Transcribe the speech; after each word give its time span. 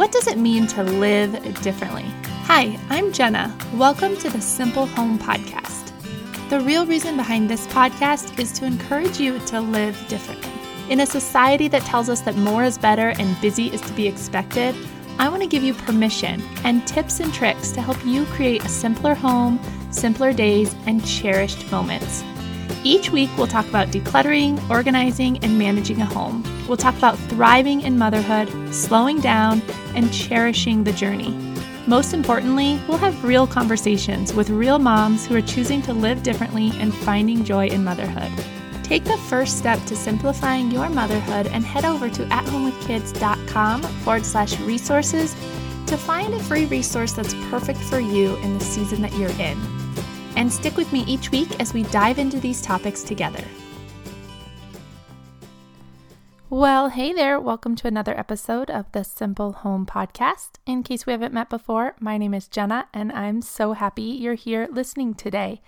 What 0.00 0.12
does 0.12 0.28
it 0.28 0.38
mean 0.38 0.66
to 0.68 0.82
live 0.82 1.32
differently? 1.60 2.06
Hi, 2.44 2.78
I'm 2.88 3.12
Jenna. 3.12 3.54
Welcome 3.74 4.16
to 4.16 4.30
the 4.30 4.40
Simple 4.40 4.86
Home 4.86 5.18
Podcast. 5.18 5.92
The 6.48 6.60
real 6.60 6.86
reason 6.86 7.18
behind 7.18 7.50
this 7.50 7.66
podcast 7.66 8.38
is 8.38 8.50
to 8.52 8.64
encourage 8.64 9.20
you 9.20 9.38
to 9.40 9.60
live 9.60 10.02
differently. 10.08 10.50
In 10.88 11.00
a 11.00 11.06
society 11.06 11.68
that 11.68 11.82
tells 11.82 12.08
us 12.08 12.22
that 12.22 12.34
more 12.36 12.64
is 12.64 12.78
better 12.78 13.10
and 13.18 13.38
busy 13.42 13.66
is 13.66 13.82
to 13.82 13.92
be 13.92 14.08
expected, 14.08 14.74
I 15.18 15.28
want 15.28 15.42
to 15.42 15.46
give 15.46 15.62
you 15.62 15.74
permission 15.74 16.42
and 16.64 16.86
tips 16.88 17.20
and 17.20 17.30
tricks 17.34 17.70
to 17.72 17.82
help 17.82 18.02
you 18.02 18.24
create 18.24 18.64
a 18.64 18.70
simpler 18.70 19.14
home, 19.14 19.60
simpler 19.90 20.32
days, 20.32 20.74
and 20.86 21.06
cherished 21.06 21.70
moments. 21.70 22.24
Each 22.82 23.10
week, 23.10 23.28
we'll 23.36 23.46
talk 23.46 23.68
about 23.68 23.88
decluttering, 23.88 24.58
organizing, 24.70 25.36
and 25.44 25.58
managing 25.58 26.00
a 26.00 26.06
home. 26.06 26.42
We'll 26.66 26.78
talk 26.78 26.96
about 26.96 27.18
thriving 27.18 27.82
in 27.82 27.98
motherhood, 27.98 28.48
slowing 28.74 29.20
down, 29.20 29.60
and 29.94 30.10
cherishing 30.12 30.84
the 30.84 30.92
journey. 30.92 31.30
Most 31.86 32.14
importantly, 32.14 32.80
we'll 32.88 32.98
have 32.98 33.22
real 33.22 33.46
conversations 33.46 34.32
with 34.32 34.48
real 34.48 34.78
moms 34.78 35.26
who 35.26 35.36
are 35.36 35.42
choosing 35.42 35.82
to 35.82 35.92
live 35.92 36.22
differently 36.22 36.70
and 36.76 36.94
finding 36.94 37.44
joy 37.44 37.66
in 37.66 37.84
motherhood. 37.84 38.30
Take 38.82 39.04
the 39.04 39.18
first 39.28 39.58
step 39.58 39.84
to 39.84 39.94
simplifying 39.94 40.70
your 40.70 40.88
motherhood 40.88 41.48
and 41.48 41.64
head 41.64 41.84
over 41.84 42.08
to 42.08 42.24
athomewithkids.com 42.26 43.82
forward 43.82 44.24
slash 44.24 44.58
resources 44.60 45.34
to 45.86 45.98
find 45.98 46.32
a 46.32 46.42
free 46.44 46.64
resource 46.66 47.12
that's 47.12 47.34
perfect 47.50 47.78
for 47.80 48.00
you 48.00 48.36
in 48.36 48.58
the 48.58 48.64
season 48.64 49.02
that 49.02 49.12
you're 49.14 49.30
in 49.40 49.79
and 50.36 50.52
stick 50.52 50.76
with 50.76 50.92
me 50.92 51.04
each 51.06 51.30
week 51.30 51.60
as 51.60 51.74
we 51.74 51.82
dive 51.84 52.18
into 52.18 52.40
these 52.40 52.62
topics 52.62 53.02
together. 53.02 53.44
Well, 56.52 56.88
hey 56.88 57.12
there. 57.12 57.38
Welcome 57.38 57.76
to 57.76 57.86
another 57.86 58.18
episode 58.18 58.70
of 58.70 58.90
the 58.90 59.04
Simple 59.04 59.52
Home 59.52 59.86
Podcast. 59.86 60.54
In 60.66 60.82
case 60.82 61.06
we 61.06 61.12
haven't 61.12 61.32
met 61.32 61.48
before, 61.48 61.94
my 62.00 62.18
name 62.18 62.34
is 62.34 62.48
Jenna, 62.48 62.88
and 62.92 63.12
I'm 63.12 63.40
so 63.40 63.74
happy 63.74 64.02
you're 64.02 64.34
here 64.34 64.66
listening 64.68 65.14
today. 65.14 65.62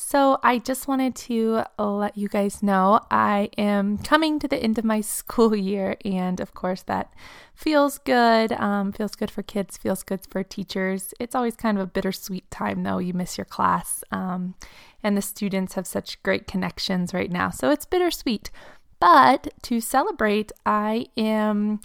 So, 0.00 0.38
I 0.44 0.58
just 0.58 0.86
wanted 0.86 1.16
to 1.26 1.64
let 1.76 2.16
you 2.16 2.28
guys 2.28 2.62
know 2.62 3.00
I 3.10 3.50
am 3.58 3.98
coming 3.98 4.38
to 4.38 4.46
the 4.46 4.56
end 4.56 4.78
of 4.78 4.84
my 4.84 5.00
school 5.18 5.56
year, 5.56 5.96
and 6.04 6.38
of 6.38 6.54
course, 6.54 6.82
that 6.82 7.12
feels 7.52 7.98
good. 7.98 8.52
Um, 8.52 8.92
feels 8.92 9.16
good 9.16 9.28
for 9.28 9.42
kids, 9.42 9.76
feels 9.76 10.04
good 10.04 10.20
for 10.24 10.44
teachers. 10.44 11.14
It's 11.18 11.34
always 11.34 11.56
kind 11.56 11.76
of 11.76 11.82
a 11.82 11.88
bittersweet 11.88 12.48
time, 12.48 12.84
though. 12.84 12.98
You 12.98 13.12
miss 13.12 13.36
your 13.36 13.44
class, 13.44 14.04
um, 14.12 14.54
and 15.02 15.16
the 15.16 15.20
students 15.20 15.74
have 15.74 15.86
such 15.88 16.22
great 16.22 16.46
connections 16.46 17.12
right 17.12 17.32
now. 17.32 17.50
So, 17.50 17.72
it's 17.72 17.84
bittersweet. 17.84 18.52
But 19.00 19.52
to 19.62 19.80
celebrate, 19.80 20.52
I 20.64 21.06
am 21.16 21.80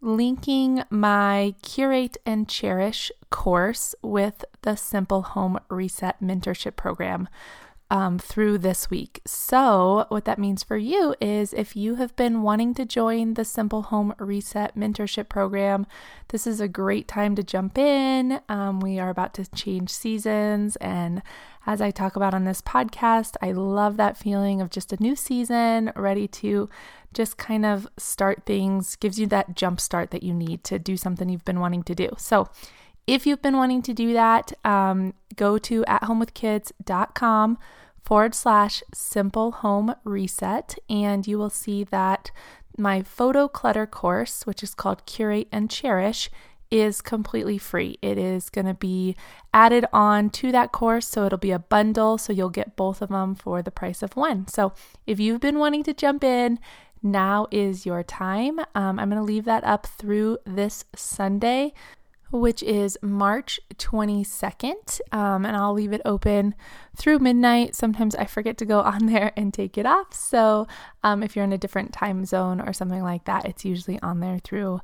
linking 0.00 0.82
my 0.90 1.54
Curate 1.62 2.16
and 2.26 2.48
Cherish 2.48 3.10
course 3.30 3.94
with 4.02 4.44
the 4.62 4.76
Simple 4.76 5.22
Home 5.22 5.58
Reset 5.68 6.20
Mentorship 6.20 6.76
Program 6.76 7.28
um, 7.90 8.18
through 8.18 8.58
this 8.58 8.90
week. 8.90 9.20
So, 9.24 10.06
what 10.08 10.24
that 10.24 10.38
means 10.38 10.62
for 10.62 10.76
you 10.76 11.14
is 11.20 11.52
if 11.52 11.76
you 11.76 11.96
have 11.96 12.14
been 12.16 12.42
wanting 12.42 12.74
to 12.74 12.84
join 12.84 13.34
the 13.34 13.44
Simple 13.44 13.82
Home 13.82 14.14
Reset 14.18 14.76
Mentorship 14.76 15.28
Program, 15.28 15.86
this 16.28 16.46
is 16.46 16.60
a 16.60 16.68
great 16.68 17.06
time 17.06 17.36
to 17.36 17.42
jump 17.42 17.78
in. 17.78 18.40
Um, 18.48 18.80
we 18.80 18.98
are 18.98 19.10
about 19.10 19.34
to 19.34 19.50
change 19.52 19.90
seasons. 19.90 20.76
And 20.76 21.22
as 21.64 21.80
I 21.80 21.90
talk 21.90 22.16
about 22.16 22.34
on 22.34 22.44
this 22.44 22.60
podcast, 22.60 23.36
I 23.40 23.52
love 23.52 23.96
that 23.96 24.16
feeling 24.16 24.60
of 24.60 24.70
just 24.70 24.92
a 24.92 25.02
new 25.02 25.14
season, 25.14 25.92
ready 25.94 26.26
to 26.28 26.68
just 27.14 27.36
kind 27.38 27.64
of 27.64 27.86
start 27.96 28.44
things, 28.44 28.96
gives 28.96 29.18
you 29.18 29.26
that 29.28 29.54
jump 29.54 29.80
start 29.80 30.10
that 30.10 30.22
you 30.22 30.34
need 30.34 30.64
to 30.64 30.78
do 30.78 30.96
something 30.96 31.28
you've 31.28 31.44
been 31.44 31.60
wanting 31.60 31.82
to 31.84 31.94
do. 31.94 32.10
So, 32.18 32.48
if 33.06 33.26
you've 33.26 33.42
been 33.42 33.56
wanting 33.56 33.82
to 33.82 33.94
do 33.94 34.12
that, 34.12 34.52
um, 34.64 35.14
go 35.36 35.58
to 35.58 35.82
athomewithkids.com 35.84 37.58
forward 38.04 38.34
slash 38.34 38.82
simple 38.94 39.52
home 39.52 39.94
reset, 40.04 40.76
and 40.88 41.26
you 41.26 41.38
will 41.38 41.50
see 41.50 41.84
that 41.84 42.30
my 42.78 43.02
photo 43.02 43.48
clutter 43.48 43.86
course, 43.86 44.46
which 44.46 44.62
is 44.62 44.74
called 44.74 45.06
Curate 45.06 45.48
and 45.50 45.70
Cherish, 45.70 46.30
is 46.70 47.00
completely 47.00 47.58
free. 47.58 47.96
It 48.02 48.18
is 48.18 48.50
going 48.50 48.66
to 48.66 48.74
be 48.74 49.16
added 49.54 49.86
on 49.92 50.30
to 50.30 50.50
that 50.52 50.72
course, 50.72 51.06
so 51.08 51.24
it'll 51.24 51.38
be 51.38 51.52
a 51.52 51.60
bundle, 51.60 52.18
so 52.18 52.32
you'll 52.32 52.50
get 52.50 52.76
both 52.76 53.00
of 53.00 53.08
them 53.08 53.34
for 53.34 53.62
the 53.62 53.70
price 53.70 54.02
of 54.02 54.16
one. 54.16 54.48
So 54.48 54.72
if 55.06 55.20
you've 55.20 55.40
been 55.40 55.58
wanting 55.58 55.84
to 55.84 55.94
jump 55.94 56.24
in, 56.24 56.58
now 57.02 57.46
is 57.52 57.86
your 57.86 58.02
time. 58.02 58.58
Um, 58.74 58.98
I'm 58.98 59.08
going 59.10 59.20
to 59.20 59.22
leave 59.22 59.44
that 59.44 59.64
up 59.64 59.86
through 59.86 60.38
this 60.44 60.84
Sunday 60.94 61.72
which 62.30 62.62
is 62.62 62.98
March 63.02 63.60
22nd. 63.74 65.00
Um, 65.12 65.44
and 65.44 65.56
I'll 65.56 65.72
leave 65.72 65.92
it 65.92 66.02
open 66.04 66.54
through 66.96 67.18
midnight. 67.18 67.74
Sometimes 67.74 68.14
I 68.14 68.24
forget 68.24 68.56
to 68.58 68.64
go 68.64 68.80
on 68.82 69.06
there 69.06 69.32
and 69.36 69.52
take 69.52 69.78
it 69.78 69.86
off. 69.86 70.12
So 70.12 70.66
um, 71.02 71.22
if 71.22 71.36
you're 71.36 71.44
in 71.44 71.52
a 71.52 71.58
different 71.58 71.92
time 71.92 72.24
zone 72.24 72.60
or 72.60 72.72
something 72.72 73.02
like 73.02 73.24
that, 73.24 73.44
it's 73.44 73.64
usually 73.64 74.00
on 74.00 74.20
there 74.20 74.38
through 74.38 74.80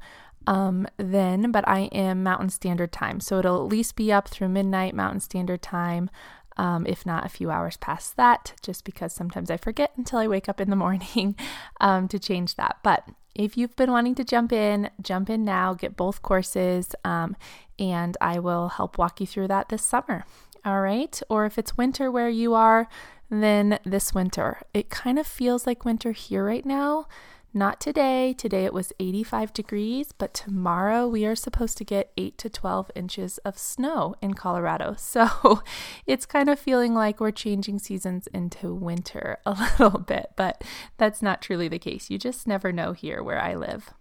um, 0.47 0.87
then. 0.97 1.51
But 1.51 1.67
I 1.69 1.83
am 1.93 2.23
Mountain 2.23 2.51
Standard 2.51 2.93
Time. 2.93 3.21
So 3.21 3.39
it'll 3.39 3.65
at 3.65 3.71
least 3.71 3.97
be 3.97 4.13
up 4.13 4.29
through 4.29 4.49
midnight 4.49 4.95
Mountain 4.95 5.21
Standard 5.21 5.63
Time. 5.63 6.11
Um, 6.59 6.87
if 6.87 7.07
not 7.07 7.25
a 7.25 7.31
few 7.31 7.51
hours 7.51 7.79
past 7.79 8.19
that, 8.19 8.53
just 8.63 8.85
because 8.85 9.15
sometimes 9.15 9.51
I 9.51 9.57
forget 9.57 9.93
until 9.97 10.19
I 10.19 10.29
wake 10.29 10.51
up 10.51 10.61
in 10.61 10.69
the 10.69 10.77
morning 10.85 11.35
um, 11.81 12.09
to 12.09 12.19
change 12.19 12.57
that. 12.57 12.77
But 12.83 13.09
if 13.35 13.57
you've 13.57 13.77
been 13.77 13.91
wanting 13.91 14.15
to 14.17 14.25
jump 14.25 14.53
in, 14.53 14.91
jump 15.01 15.31
in 15.31 15.45
now, 15.45 15.75
get 15.75 15.97
both 15.97 16.23
courses, 16.23 16.95
um, 17.05 17.37
and 17.79 18.17
I 18.21 18.39
will 18.39 18.69
help 18.69 18.99
walk 18.99 19.21
you 19.21 19.27
through 19.27 19.49
that 19.49 19.69
this 19.69 19.85
summer. 19.85 20.25
All 20.65 20.81
right. 20.81 21.21
Or 21.29 21.45
if 21.45 21.59
it's 21.59 21.77
winter 21.77 22.11
where 22.11 22.29
you 22.29 22.55
are, 22.55 22.89
then 23.31 23.79
this 23.85 24.15
winter. 24.15 24.61
It 24.75 24.91
kind 24.91 25.19
of 25.19 25.27
feels 25.27 25.67
like 25.67 25.85
winter 25.85 26.13
here 26.13 26.45
right 26.45 26.65
now. 26.65 27.07
Not 27.55 27.81
today. 27.81 28.33
Today 28.33 28.65
it 28.65 28.73
was 28.73 28.95
85 28.99 29.53
degrees, 29.53 30.13
but 30.13 30.33
tomorrow 30.33 31.07
we 31.07 31.27
are 31.27 31.35
supposed 31.35 31.77
to 31.79 31.85
get 31.85 32.11
8 32.17 32.39
to 32.39 32.49
12 32.49 32.91
inches 32.95 33.37
of 33.39 33.59
snow 33.59 34.15
in 34.23 34.35
Colorado. 34.35 34.97
So 35.13 35.63
it's 36.07 36.25
kind 36.25 36.49
of 36.49 36.59
feeling 36.59 36.95
like 36.95 37.21
we're 37.21 37.33
changing 37.33 37.81
seasons 37.81 38.29
into 38.29 38.73
winter 38.73 39.37
a 39.47 39.53
little 39.81 39.99
bit, 39.99 40.31
but 40.37 40.65
that's 40.97 41.21
not 41.21 41.43
truly 41.43 41.69
the 41.69 41.79
case. 41.79 42.09
You 42.09 42.17
just 42.17 42.47
never 42.47 42.73
know 42.73 42.93
here 42.93 43.23
where 43.23 43.39
I 43.39 43.55
live. 43.55 43.93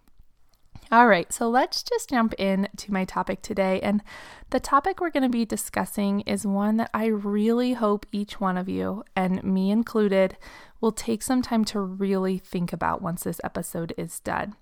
All 0.90 1.06
right, 1.06 1.30
so 1.32 1.48
let's 1.48 1.82
just 1.82 2.10
jump 2.10 2.34
in 2.38 2.68
to 2.78 2.92
my 2.92 3.04
topic 3.04 3.42
today. 3.42 3.80
And 3.80 4.02
the 4.50 4.60
topic 4.60 5.00
we're 5.00 5.10
going 5.10 5.22
to 5.22 5.28
be 5.28 5.44
discussing 5.44 6.20
is 6.20 6.46
one 6.46 6.76
that 6.78 6.90
I 6.94 7.06
really 7.06 7.74
hope 7.74 8.06
each 8.12 8.40
one 8.40 8.56
of 8.56 8.68
you, 8.68 9.04
and 9.16 9.42
me 9.42 9.70
included, 9.70 10.36
will 10.82 10.92
take 10.92 11.22
some 11.22 11.40
time 11.40 11.64
to 11.64 11.80
really 11.80 12.36
think 12.36 12.74
about 12.74 13.00
once 13.00 13.22
this 13.22 13.40
episode 13.42 13.94
is 13.96 14.20
done. 14.20 14.54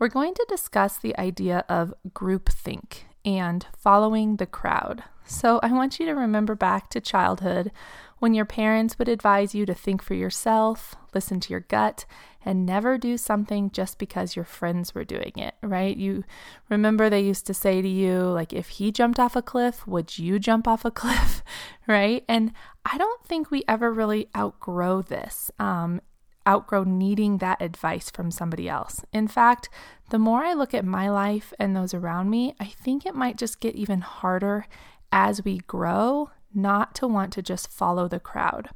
We're 0.00 0.08
going 0.08 0.34
to 0.34 0.46
discuss 0.48 0.98
the 0.98 1.16
idea 1.18 1.64
of 1.68 1.94
groupthink 2.10 3.02
and 3.24 3.66
following 3.76 4.36
the 4.36 4.46
crowd. 4.46 5.04
So 5.24 5.60
I 5.62 5.70
want 5.72 6.00
you 6.00 6.06
to 6.06 6.14
remember 6.14 6.54
back 6.54 6.88
to 6.90 7.00
childhood 7.00 7.70
when 8.18 8.34
your 8.34 8.44
parents 8.44 8.98
would 8.98 9.08
advise 9.08 9.54
you 9.54 9.64
to 9.66 9.74
think 9.74 10.02
for 10.02 10.14
yourself, 10.14 10.94
listen 11.14 11.40
to 11.40 11.50
your 11.50 11.60
gut, 11.60 12.04
and 12.44 12.64
never 12.64 12.96
do 12.98 13.16
something 13.16 13.70
just 13.70 13.98
because 13.98 14.34
your 14.34 14.44
friends 14.44 14.94
were 14.94 15.04
doing 15.04 15.32
it, 15.36 15.54
right? 15.62 15.96
You 15.96 16.24
remember 16.68 17.08
they 17.08 17.20
used 17.20 17.46
to 17.46 17.54
say 17.54 17.82
to 17.82 17.88
you, 17.88 18.20
like, 18.22 18.52
if 18.52 18.68
he 18.68 18.90
jumped 18.90 19.18
off 19.18 19.36
a 19.36 19.42
cliff, 19.42 19.86
would 19.86 20.18
you 20.18 20.38
jump 20.38 20.66
off 20.66 20.84
a 20.84 20.90
cliff, 20.92 21.42
right? 21.86 22.24
And 22.28 22.52
I 22.84 22.98
don't 22.98 23.24
think 23.24 23.50
we 23.50 23.64
ever 23.68 23.92
really 23.92 24.28
outgrow 24.36 25.02
this. 25.02 25.50
Um, 25.58 26.00
outgrow 26.48 26.82
needing 26.82 27.38
that 27.38 27.60
advice 27.60 28.10
from 28.10 28.30
somebody 28.30 28.68
else. 28.68 29.04
In 29.12 29.28
fact, 29.28 29.68
the 30.08 30.18
more 30.18 30.42
I 30.42 30.54
look 30.54 30.72
at 30.72 30.84
my 30.84 31.10
life 31.10 31.52
and 31.58 31.76
those 31.76 31.92
around 31.92 32.30
me, 32.30 32.54
I 32.58 32.64
think 32.64 33.04
it 33.04 33.14
might 33.14 33.36
just 33.36 33.60
get 33.60 33.74
even 33.74 34.00
harder 34.00 34.66
as 35.12 35.44
we 35.44 35.58
grow 35.58 36.30
not 36.54 36.94
to 36.96 37.06
want 37.06 37.32
to 37.34 37.42
just 37.42 37.70
follow 37.70 38.08
the 38.08 38.20
crowd. 38.20 38.70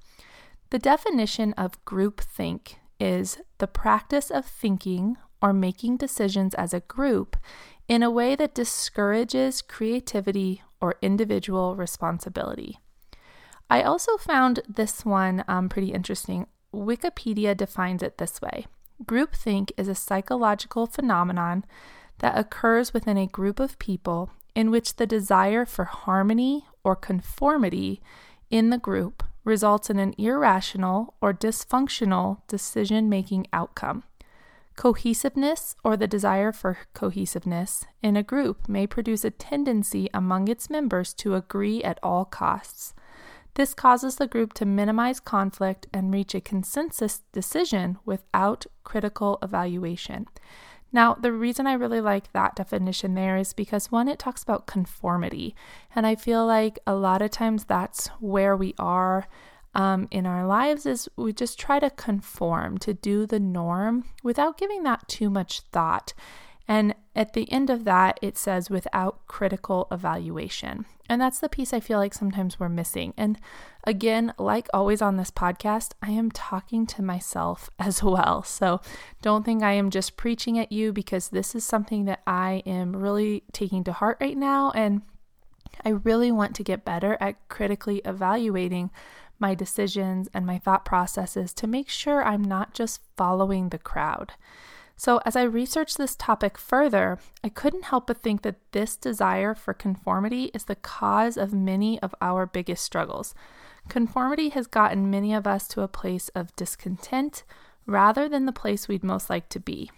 The 0.71 0.79
definition 0.79 1.53
of 1.55 1.85
groupthink 1.85 2.77
is 2.99 3.39
the 3.59 3.67
practice 3.67 4.31
of 4.31 4.47
thinking 4.47 5.17
or 5.41 5.53
making 5.53 5.97
decisions 5.97 6.55
as 6.55 6.73
a 6.73 6.81
group 6.81 7.37
in 7.89 8.03
a 8.03 8.11
way 8.11 8.37
that 8.37 8.55
discourages 8.55 9.61
creativity 9.61 10.63
or 10.81 10.97
individual 11.03 11.77
responsibility. 11.77 12.79
I 13.69 13.83
also 13.83 14.17
found 14.17 14.61
this 14.69 15.05
one 15.05 15.45
um, 15.49 15.69
pretty 15.69 15.93
interesting. 15.93 16.47
Wikipedia 16.75 17.57
defines 17.57 18.03
it 18.03 18.19
this 18.19 18.41
way 18.41 18.67
Groupthink 19.05 19.73
is 19.77 19.89
a 19.89 19.95
psychological 19.95 20.87
phenomenon 20.87 21.65
that 22.19 22.39
occurs 22.39 22.95
within 22.95 23.17
a 23.17 23.27
group 23.27 23.59
of 23.59 23.79
people 23.79 24.31
in 24.55 24.71
which 24.71 24.97
the 24.97 25.07
desire 25.07 25.65
for 25.65 25.85
harmony 25.85 26.67
or 26.85 26.97
conformity 26.97 28.01
in 28.51 28.71
the 28.71 28.79
group 28.79 29.23
results 29.45 29.91
in 29.91 29.99
an 29.99 30.15
irrational 30.19 31.15
or 31.21 31.33
dysfunctional 31.33 32.39
decision 32.47 33.09
making 33.09 33.47
outcome. 33.53 34.05
Cohesiveness 34.77 35.77
or 35.85 35.97
the 35.97 36.07
desire 36.07 36.53
for 36.53 36.79
cohesiveness 36.95 37.85
in 38.03 38.17
a 38.17 38.23
group 38.23 38.69
may 38.69 38.87
produce 38.87 39.25
a 39.25 39.31
tendency 39.31 40.09
among 40.15 40.49
its 40.49 40.71
members 40.71 41.13
to 41.15 41.35
agree 41.35 41.83
at 41.83 41.99
all 42.03 42.25
costs. 42.25 42.95
This 43.55 43.75
causes 43.75 44.17
the 44.17 44.27
group 44.27 44.55
to 44.55 44.65
minimize 44.65 45.21
conflict 45.21 45.87
and 45.93 46.13
reach 46.13 46.35
a 46.35 46.41
consensus 46.41 47.21
decision 47.33 47.99
without 48.07 48.65
critical 48.83 49.39
evaluation. 49.43 50.27
Now, 50.93 51.15
the 51.15 51.33
reason 51.33 51.67
I 51.67 51.73
really 51.73 52.01
like 52.01 52.33
that 52.33 52.55
definition 52.55 53.15
there 53.15 53.37
is 53.37 53.53
because 53.53 53.91
one, 53.91 54.09
it 54.09 54.19
talks 54.19 54.43
about 54.43 54.67
conformity. 54.67 55.55
And 55.95 56.07
I 56.07 56.15
feel 56.15 56.47
like 56.47 56.79
a 56.87 56.95
lot 56.95 57.23
of 57.23 57.31
times 57.31 57.65
that's 57.65 58.09
where 58.21 58.57
we 58.57 58.75
are 58.79 59.27
um, 59.75 60.07
in 60.11 60.27
our 60.27 60.47
lives 60.47 60.85
is 60.85 61.09
we 61.17 61.33
just 61.33 61.59
try 61.59 61.79
to 61.79 61.89
conform, 61.89 62.77
to 62.79 62.93
do 62.93 63.27
the 63.27 63.41
norm 63.41 64.05
without 64.23 64.59
giving 64.59 64.83
that 64.83 65.09
too 65.09 65.31
much 65.31 65.61
thought. 65.61 66.13
And 66.69 66.95
at 67.15 67.33
the 67.33 67.51
end 67.53 67.71
of 67.71 67.85
that, 67.85 68.19
it 68.23 68.39
says 68.39 68.71
without 68.71 69.27
critical 69.27 69.89
evaluation. 69.91 70.87
And 71.09 71.21
that's 71.21 71.41
the 71.41 71.49
piece 71.49 71.75
I 71.75 71.81
feel 71.81 71.99
like 71.99 72.15
sometimes 72.15 72.59
we're 72.59 72.69
missing. 72.69 73.13
And 73.17 73.39
again, 73.85 74.33
like 74.39 74.69
always 74.73 75.03
on 75.03 75.17
this 75.17 75.31
podcast, 75.31 75.93
I 76.01 76.11
am 76.11 76.31
talking 76.31 76.87
to 76.87 77.03
myself 77.03 77.69
as 77.79 78.03
well. 78.03 78.43
So 78.43 78.81
don't 79.21 79.45
think 79.45 79.63
I 79.63 79.73
am 79.73 79.91
just 79.91 80.17
preaching 80.17 80.59
at 80.59 80.73
you 80.73 80.93
because 80.93 81.29
this 81.29 81.55
is 81.55 81.65
something 81.65 82.07
that 82.07 82.23
I 82.27 82.63
am 82.65 82.97
really 82.97 83.43
taking 83.53 83.85
to 83.85 83.93
heart 83.93 84.19
right 84.21 84.37
now. 84.37 84.71
And 84.71 85.03
I 85.85 85.91
really 85.91 86.31
want 86.31 86.55
to 86.57 86.65
get 86.65 86.85
better 86.85 87.17
at 87.21 87.49
critically 87.49 88.01
evaluating 88.05 88.91
my 89.39 89.55
decisions 89.55 90.29
and 90.33 90.47
my 90.47 90.59
thought 90.59 90.85
processes 90.85 91.53
to 91.55 91.67
make 91.67 91.89
sure 91.89 92.25
I'm 92.25 92.45
not 92.45 92.75
just 92.75 93.01
following 93.17 93.69
the 93.69 93.79
crowd. 93.79 94.33
So, 95.05 95.21
as 95.27 95.35
I 95.35 95.43
researched 95.43 95.99
this 95.99 96.15
topic 96.15 96.57
further, 96.57 97.19
I 97.43 97.49
couldn't 97.49 97.87
help 97.87 98.07
but 98.07 98.23
think 98.23 98.43
that 98.43 98.61
this 98.71 98.97
desire 98.97 99.53
for 99.53 99.75
conformity 99.75 100.53
is 100.55 100.67
the 100.67 100.77
cause 100.77 101.37
of 101.37 101.53
many 101.53 102.01
of 102.01 102.15
our 102.21 102.47
biggest 102.47 102.85
struggles. 102.85 103.35
Conformity 103.89 104.51
has 104.51 104.69
gotten 104.69 105.11
many 105.11 105.35
of 105.35 105.45
us 105.45 105.67
to 105.67 105.83
a 105.83 105.89
place 105.89 106.29
of 106.37 106.55
discontent 106.55 107.43
rather 107.85 108.29
than 108.29 108.47
the 108.47 108.53
place 108.53 108.87
we'd 108.87 109.03
most 109.03 109.29
like 109.29 109.49
to 109.49 109.59
be. 109.59 109.91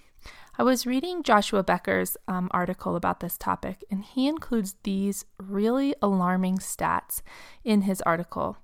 I 0.59 0.63
was 0.63 0.87
reading 0.87 1.23
Joshua 1.23 1.63
Becker's 1.63 2.17
um, 2.27 2.49
article 2.53 2.97
about 2.97 3.21
this 3.21 3.37
topic, 3.37 3.85
and 3.91 4.03
he 4.03 4.27
includes 4.27 4.77
these 4.85 5.27
really 5.37 5.95
alarming 6.01 6.61
stats 6.61 7.21
in 7.63 7.83
his 7.83 8.01
article. 8.07 8.57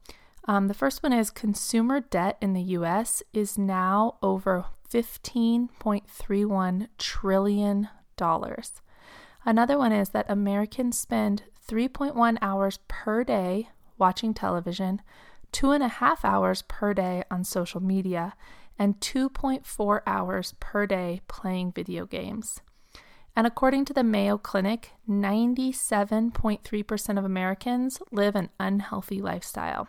Um, 0.48 0.68
the 0.68 0.74
first 0.74 1.02
one 1.02 1.12
is 1.12 1.28
consumer 1.28 2.00
debt 2.00 2.38
in 2.40 2.54
the 2.54 2.62
US 2.62 3.22
is 3.34 3.58
now 3.58 4.16
over 4.22 4.64
$15.31 4.92 6.88
trillion. 6.98 7.88
Another 9.44 9.78
one 9.78 9.92
is 9.92 10.08
that 10.10 10.26
Americans 10.28 10.98
spend 10.98 11.44
3.1 11.66 12.36
hours 12.42 12.78
per 12.88 13.24
day 13.24 13.70
watching 13.96 14.34
television, 14.34 15.00
two 15.52 15.70
and 15.70 15.82
a 15.82 15.88
half 15.88 16.22
hours 16.24 16.60
per 16.62 16.92
day 16.92 17.22
on 17.30 17.44
social 17.44 17.80
media, 17.80 18.34
and 18.78 19.00
2.4 19.00 20.00
hours 20.06 20.54
per 20.60 20.86
day 20.86 21.22
playing 21.28 21.72
video 21.72 22.04
games. 22.06 22.60
And 23.36 23.46
according 23.46 23.84
to 23.86 23.94
the 23.94 24.02
Mayo 24.02 24.38
Clinic, 24.38 24.90
97.3% 25.08 27.18
of 27.18 27.24
Americans 27.24 28.00
live 28.10 28.34
an 28.34 28.48
unhealthy 28.58 29.22
lifestyle. 29.22 29.86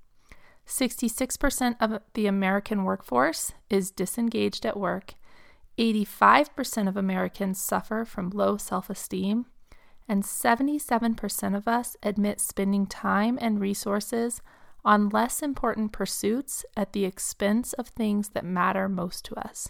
66% 0.68 1.78
of 1.80 2.02
the 2.14 2.28
American 2.28 2.84
workforce 2.84 3.54
is 3.70 3.90
disengaged 3.90 4.66
at 4.66 4.78
work, 4.78 5.14
85% 5.78 6.88
of 6.88 6.98
Americans 6.98 7.60
suffer 7.60 8.06
from 8.06 8.30
low 8.32 8.58
self 8.58 8.90
esteem, 8.90 9.46
and 10.08 10.24
77% 10.24 11.56
of 11.56 11.68
us 11.68 11.96
admit 12.02 12.40
spending 12.40 12.88
time 12.88 13.38
and 13.42 13.60
resources 13.60 14.42
on 14.84 15.10
less 15.10 15.42
important 15.42 15.92
pursuits 15.92 16.66
at 16.76 16.94
the 16.94 17.04
expense 17.06 17.74
of 17.74 17.90
things 17.90 18.30
that 18.30 18.46
matter 18.46 18.88
most 18.88 19.26
to 19.26 19.36
us. 19.36 19.70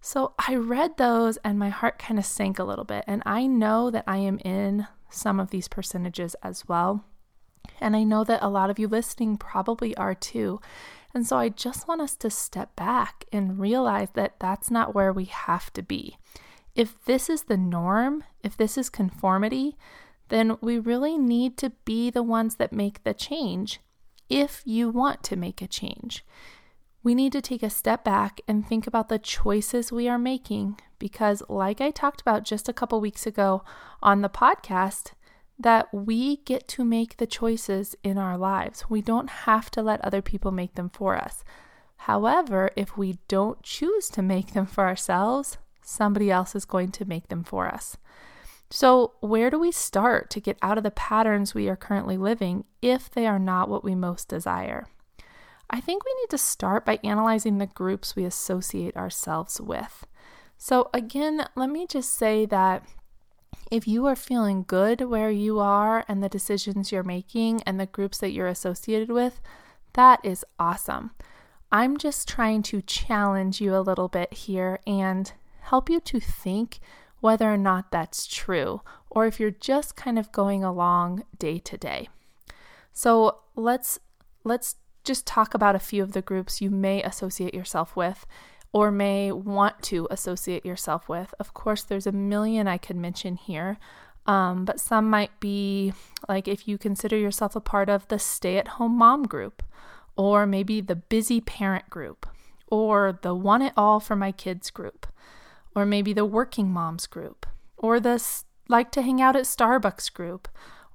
So 0.00 0.34
I 0.46 0.54
read 0.54 0.96
those 0.96 1.38
and 1.38 1.58
my 1.58 1.70
heart 1.70 1.98
kind 1.98 2.18
of 2.18 2.26
sank 2.26 2.58
a 2.58 2.64
little 2.64 2.84
bit. 2.84 3.04
And 3.06 3.22
I 3.26 3.46
know 3.46 3.90
that 3.90 4.04
I 4.06 4.18
am 4.18 4.38
in 4.44 4.86
some 5.10 5.40
of 5.40 5.50
these 5.50 5.68
percentages 5.68 6.36
as 6.42 6.68
well. 6.68 7.04
And 7.80 7.96
I 7.96 8.04
know 8.04 8.24
that 8.24 8.42
a 8.42 8.48
lot 8.48 8.70
of 8.70 8.78
you 8.78 8.88
listening 8.88 9.36
probably 9.36 9.96
are 9.96 10.14
too. 10.14 10.60
And 11.18 11.26
so 11.26 11.36
I 11.36 11.48
just 11.48 11.88
want 11.88 12.00
us 12.00 12.14
to 12.18 12.30
step 12.30 12.76
back 12.76 13.24
and 13.32 13.58
realize 13.58 14.10
that 14.14 14.38
that's 14.38 14.70
not 14.70 14.94
where 14.94 15.12
we 15.12 15.24
have 15.24 15.72
to 15.72 15.82
be. 15.82 16.16
If 16.76 17.04
this 17.06 17.28
is 17.28 17.42
the 17.42 17.56
norm, 17.56 18.22
if 18.44 18.56
this 18.56 18.78
is 18.78 18.88
conformity, 18.88 19.76
then 20.28 20.58
we 20.60 20.78
really 20.78 21.18
need 21.18 21.56
to 21.56 21.70
be 21.84 22.08
the 22.08 22.22
ones 22.22 22.54
that 22.54 22.72
make 22.72 23.02
the 23.02 23.14
change 23.14 23.80
if 24.28 24.62
you 24.64 24.90
want 24.90 25.24
to 25.24 25.34
make 25.34 25.60
a 25.60 25.66
change. 25.66 26.24
We 27.02 27.16
need 27.16 27.32
to 27.32 27.42
take 27.42 27.64
a 27.64 27.68
step 27.68 28.04
back 28.04 28.40
and 28.46 28.64
think 28.64 28.86
about 28.86 29.08
the 29.08 29.18
choices 29.18 29.90
we 29.90 30.08
are 30.08 30.20
making 30.20 30.78
because, 31.00 31.42
like 31.48 31.80
I 31.80 31.90
talked 31.90 32.20
about 32.20 32.44
just 32.44 32.68
a 32.68 32.72
couple 32.72 33.00
weeks 33.00 33.26
ago 33.26 33.64
on 34.00 34.22
the 34.22 34.28
podcast, 34.28 35.14
that 35.58 35.92
we 35.92 36.36
get 36.38 36.68
to 36.68 36.84
make 36.84 37.16
the 37.16 37.26
choices 37.26 37.96
in 38.04 38.16
our 38.16 38.38
lives. 38.38 38.84
We 38.88 39.02
don't 39.02 39.28
have 39.30 39.70
to 39.72 39.82
let 39.82 40.04
other 40.04 40.22
people 40.22 40.52
make 40.52 40.74
them 40.74 40.88
for 40.88 41.16
us. 41.16 41.44
However, 42.02 42.70
if 42.76 42.96
we 42.96 43.18
don't 43.26 43.62
choose 43.62 44.08
to 44.10 44.22
make 44.22 44.52
them 44.52 44.66
for 44.66 44.86
ourselves, 44.86 45.58
somebody 45.82 46.30
else 46.30 46.54
is 46.54 46.64
going 46.64 46.92
to 46.92 47.04
make 47.04 47.28
them 47.28 47.42
for 47.42 47.66
us. 47.66 47.96
So, 48.70 49.14
where 49.20 49.50
do 49.50 49.58
we 49.58 49.72
start 49.72 50.28
to 50.30 50.40
get 50.40 50.58
out 50.60 50.76
of 50.76 50.84
the 50.84 50.90
patterns 50.90 51.54
we 51.54 51.68
are 51.68 51.76
currently 51.76 52.18
living 52.18 52.64
if 52.82 53.10
they 53.10 53.26
are 53.26 53.38
not 53.38 53.68
what 53.68 53.82
we 53.82 53.94
most 53.94 54.28
desire? 54.28 54.86
I 55.70 55.80
think 55.80 56.04
we 56.04 56.14
need 56.20 56.30
to 56.30 56.38
start 56.38 56.84
by 56.84 56.98
analyzing 57.02 57.58
the 57.58 57.66
groups 57.66 58.14
we 58.14 58.24
associate 58.24 58.96
ourselves 58.96 59.60
with. 59.60 60.06
So, 60.58 60.90
again, 60.92 61.46
let 61.56 61.70
me 61.70 61.86
just 61.86 62.14
say 62.14 62.44
that 62.46 62.84
if 63.70 63.86
you 63.86 64.06
are 64.06 64.16
feeling 64.16 64.64
good 64.66 65.02
where 65.02 65.30
you 65.30 65.58
are 65.58 66.04
and 66.08 66.22
the 66.22 66.28
decisions 66.28 66.90
you're 66.90 67.02
making 67.02 67.62
and 67.62 67.78
the 67.78 67.86
groups 67.86 68.18
that 68.18 68.30
you're 68.30 68.48
associated 68.48 69.10
with, 69.10 69.40
that 69.92 70.20
is 70.24 70.44
awesome. 70.58 71.10
I'm 71.70 71.98
just 71.98 72.26
trying 72.26 72.62
to 72.64 72.80
challenge 72.82 73.60
you 73.60 73.74
a 73.74 73.80
little 73.80 74.08
bit 74.08 74.32
here 74.32 74.80
and 74.86 75.30
help 75.62 75.90
you 75.90 76.00
to 76.00 76.18
think 76.18 76.78
whether 77.20 77.52
or 77.52 77.58
not 77.58 77.90
that's 77.90 78.26
true 78.26 78.80
or 79.10 79.26
if 79.26 79.38
you're 79.38 79.50
just 79.50 79.96
kind 79.96 80.18
of 80.18 80.32
going 80.32 80.64
along 80.64 81.24
day 81.38 81.58
to 81.58 81.76
day. 81.76 82.08
So, 82.92 83.40
let's 83.54 83.98
let's 84.44 84.76
just 85.04 85.26
talk 85.26 85.54
about 85.54 85.74
a 85.74 85.80
few 85.80 86.02
of 86.02 86.12
the 86.12 86.22
groups 86.22 86.60
you 86.60 86.70
may 86.70 87.02
associate 87.02 87.54
yourself 87.54 87.96
with 87.96 88.26
or 88.72 88.90
may 88.90 89.32
want 89.32 89.82
to 89.82 90.06
associate 90.10 90.64
yourself 90.64 91.08
with. 91.08 91.34
Of 91.40 91.54
course, 91.54 91.82
there's 91.82 92.06
a 92.06 92.12
million 92.12 92.68
I 92.68 92.78
could 92.78 92.96
mention 92.96 93.36
here, 93.36 93.78
um, 94.26 94.64
but 94.64 94.78
some 94.78 95.08
might 95.08 95.40
be 95.40 95.94
like 96.28 96.46
if 96.46 96.68
you 96.68 96.76
consider 96.76 97.16
yourself 97.16 97.56
a 97.56 97.60
part 97.60 97.88
of 97.88 98.06
the 98.08 98.18
stay 98.18 98.58
at 98.58 98.68
home 98.68 98.98
mom 98.98 99.24
group, 99.24 99.62
or 100.16 100.46
maybe 100.46 100.80
the 100.80 100.96
busy 100.96 101.40
parent 101.40 101.88
group, 101.88 102.26
or 102.66 103.18
the 103.22 103.34
want 103.34 103.62
it 103.62 103.72
all 103.76 104.00
for 104.00 104.16
my 104.16 104.32
kids 104.32 104.70
group, 104.70 105.06
or 105.74 105.86
maybe 105.86 106.12
the 106.12 106.26
working 106.26 106.70
moms 106.70 107.06
group, 107.06 107.46
or 107.76 107.98
the 107.98 108.22
like 108.68 108.90
to 108.90 109.00
hang 109.00 109.22
out 109.22 109.34
at 109.34 109.44
Starbucks 109.44 110.12
group, 110.12 110.46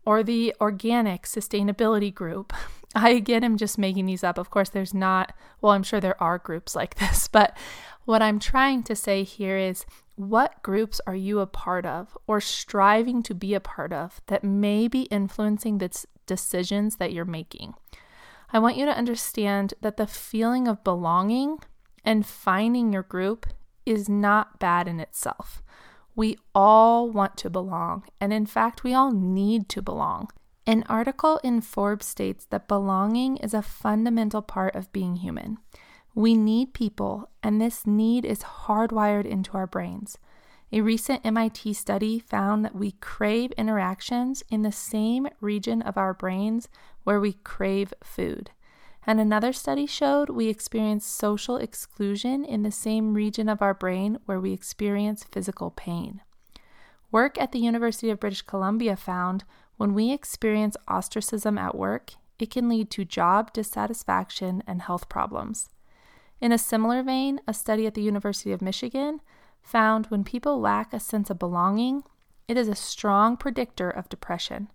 or 0.06 0.24
the 0.24 0.54
organic 0.60 1.24
sustainability 1.24 2.14
group. 2.14 2.54
I 2.96 3.10
again 3.12 3.44
am 3.44 3.58
just 3.58 3.78
making 3.78 4.06
these 4.06 4.24
up. 4.24 4.38
Of 4.38 4.50
course, 4.50 4.70
there's 4.70 4.94
not, 4.94 5.34
well, 5.62 5.72
I'm 5.72 5.84
sure 5.84 6.00
there 6.00 6.22
are 6.22 6.38
groups 6.38 6.76
like 6.76 6.96
this, 7.00 7.28
but 7.28 7.58
what 8.06 8.22
I'm 8.22 8.40
trying 8.40 8.84
to 8.84 8.96
say 8.96 9.24
here 9.24 9.58
is 9.58 9.86
what 10.16 10.62
groups 10.62 11.02
are 11.08 11.16
you 11.16 11.40
a 11.40 11.48
part 11.48 11.86
of 11.86 12.18
or 12.28 12.40
striving 12.40 13.24
to 13.24 13.34
be 13.34 13.54
a 13.54 13.60
part 13.60 13.92
of 13.92 14.22
that 14.28 14.44
may 14.44 14.88
be 14.88 15.04
influencing 15.04 15.80
the 15.80 16.06
decisions 16.28 16.98
that 16.98 17.14
you're 17.14 17.26
making? 17.26 17.74
I 18.52 18.60
want 18.60 18.78
you 18.78 18.86
to 18.86 18.96
understand 18.96 19.74
that 19.82 19.98
the 19.98 20.06
feeling 20.06 20.68
of 20.68 20.84
belonging 20.84 21.60
and 22.06 22.26
finding 22.26 22.94
your 22.94 23.02
group 23.02 23.48
is 23.86 24.08
not 24.08 24.60
bad 24.60 24.88
in 24.88 25.00
itself. 25.00 25.64
We 26.16 26.38
all 26.54 27.10
want 27.10 27.38
to 27.38 27.50
belong, 27.50 28.04
and 28.22 28.32
in 28.32 28.46
fact, 28.46 28.84
we 28.84 28.94
all 28.94 29.12
need 29.12 29.68
to 29.70 29.82
belong. 29.82 30.30
An 30.66 30.84
article 30.88 31.40
in 31.44 31.62
Forbes 31.62 32.06
states 32.06 32.46
that 32.46 32.68
belonging 32.68 33.38
is 33.38 33.54
a 33.54 33.62
fundamental 33.62 34.42
part 34.42 34.76
of 34.76 34.92
being 34.94 35.18
human. 35.18 35.58
We 36.16 36.36
need 36.36 36.74
people, 36.74 37.30
and 37.42 37.60
this 37.60 37.88
need 37.88 38.24
is 38.24 38.40
hardwired 38.40 39.26
into 39.26 39.58
our 39.58 39.68
brains. 39.68 40.18
A 40.72 40.82
recent 40.82 41.26
MIT 41.26 41.74
study 41.74 42.20
found 42.20 42.64
that 42.64 42.76
we 42.76 42.94
crave 42.94 43.52
interactions 43.54 44.44
in 44.50 44.62
the 44.62 44.72
same 44.72 45.28
region 45.42 45.82
of 45.82 45.98
our 45.98 46.14
brains 46.14 46.68
where 47.04 47.20
we 47.20 47.34
crave 47.34 47.94
food. 48.04 48.52
And 49.06 49.20
another 49.20 49.52
study 49.52 49.86
showed 49.86 50.30
we 50.30 50.48
experience 50.48 51.06
social 51.06 51.58
exclusion 51.58 52.46
in 52.46 52.64
the 52.64 52.72
same 52.72 53.14
region 53.14 53.50
of 53.50 53.62
our 53.62 53.74
brain 53.74 54.18
where 54.26 54.40
we 54.40 54.54
experience 54.54 55.26
physical 55.26 55.72
pain. 55.72 56.22
Work 57.12 57.40
at 57.40 57.52
the 57.52 57.60
University 57.60 58.10
of 58.10 58.20
British 58.20 58.42
Columbia 58.42 58.96
found 58.96 59.44
when 59.78 59.94
we 59.94 60.12
experience 60.12 60.78
ostracism 60.88 61.58
at 61.58 61.76
work, 61.76 62.14
it 62.40 62.50
can 62.50 62.70
lead 62.70 62.90
to 62.92 63.06
job 63.06 63.54
dissatisfaction 63.54 64.64
and 64.66 64.82
health 64.82 65.10
problems. 65.10 65.70
In 66.40 66.52
a 66.52 66.58
similar 66.58 67.04
vein, 67.04 67.40
a 67.48 67.54
study 67.54 67.86
at 67.86 67.94
the 67.94 68.02
University 68.02 68.52
of 68.52 68.62
Michigan 68.62 69.22
found 69.62 70.08
when 70.08 70.24
people 70.24 70.60
lack 70.60 70.94
a 70.94 71.00
sense 71.00 71.30
of 71.30 71.40
belonging, 71.40 72.04
it 72.48 72.58
is 72.58 72.68
a 72.68 72.76
strong 72.76 73.38
predictor 73.38 73.90
of 73.90 74.10
depression. 74.10 74.70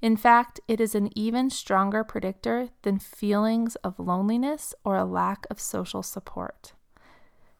In 0.00 0.16
fact, 0.16 0.60
it 0.68 0.80
is 0.80 0.94
an 0.94 1.10
even 1.16 1.50
stronger 1.50 2.04
predictor 2.04 2.68
than 2.82 2.98
feelings 2.98 3.74
of 3.76 3.98
loneliness 3.98 4.74
or 4.84 4.96
a 4.96 5.04
lack 5.04 5.46
of 5.50 5.60
social 5.60 6.02
support. 6.02 6.72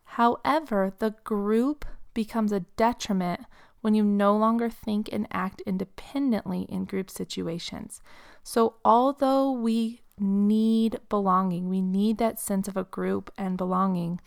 However, 0.04 0.92
the 0.99 1.14
group 1.25 1.85
becomes 2.14 2.52
a 2.52 2.61
detriment 2.76 3.40
when 3.80 3.95
you 3.95 4.02
no 4.02 4.37
longer 4.37 4.71
think 4.71 5.09
and 5.12 5.26
act 5.33 5.62
independently 5.62 6.62
in 6.62 6.85
group 6.85 7.11
situations. 7.11 8.00
So, 8.42 8.76
although 8.85 9.52
we 9.52 10.02
need 10.18 10.99
belonging, 11.09 11.68
we 11.68 11.80
need 11.80 12.18
that 12.18 12.40
sense 12.40 12.66
of 12.66 12.76
a 12.76 12.85
group 12.85 13.33
and 13.37 13.57
belonging, 13.57 14.21